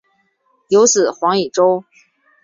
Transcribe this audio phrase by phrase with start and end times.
[0.69, 1.83] 有子黄以周。